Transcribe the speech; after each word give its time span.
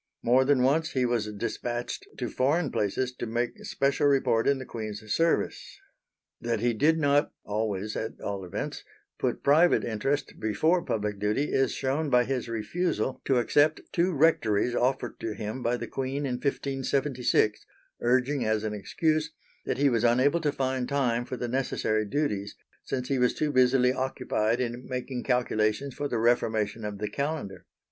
More 0.23 0.43
than 0.45 0.63
once 0.63 0.93
he 0.93 1.05
was 1.05 1.31
despatched 1.31 2.07
to 2.17 2.27
foreign 2.27 2.71
places 2.71 3.13
to 3.17 3.27
make 3.27 3.63
special 3.65 4.07
report 4.07 4.47
in 4.47 4.57
the 4.57 4.65
Queen's 4.65 4.99
service. 5.13 5.79
That 6.41 6.59
he 6.59 6.73
did 6.73 6.97
not 6.97 7.31
always, 7.45 7.95
at 7.95 8.19
all 8.19 8.43
events 8.43 8.83
put 9.19 9.43
private 9.43 9.83
interest 9.83 10.39
before 10.39 10.83
public 10.83 11.19
duty 11.19 11.53
is 11.53 11.71
shown 11.71 12.09
by 12.09 12.23
his 12.23 12.49
refusal 12.49 13.21
to 13.25 13.37
accept 13.37 13.81
two 13.93 14.11
rectories 14.11 14.73
offered 14.73 15.19
to 15.19 15.35
him 15.35 15.61
by 15.61 15.77
the 15.77 15.85
Queen 15.85 16.25
in 16.25 16.37
1576, 16.37 17.63
urging 18.01 18.43
as 18.43 18.63
an 18.63 18.73
excuse 18.73 19.29
that 19.67 19.77
he 19.77 19.87
was 19.87 20.03
unable 20.03 20.41
to 20.41 20.51
find 20.51 20.89
time 20.89 21.25
for 21.25 21.37
the 21.37 21.47
necessary 21.47 22.07
duties, 22.07 22.55
since 22.83 23.09
he 23.09 23.19
was 23.19 23.35
too 23.35 23.51
busily 23.51 23.93
occupied 23.93 24.59
in 24.59 24.83
making 24.87 25.23
calculations 25.23 25.93
for 25.93 26.07
the 26.07 26.17
reformation 26.17 26.83
of 26.85 26.97
the 26.97 27.07
Calendar. 27.07 27.67